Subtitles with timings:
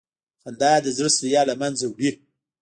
[0.41, 2.11] خندا د زړه ستړیا له منځه وړي.